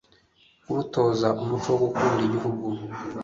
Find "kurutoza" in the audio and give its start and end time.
0.63-1.27